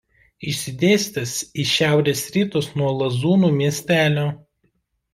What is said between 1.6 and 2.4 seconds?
į šiaurės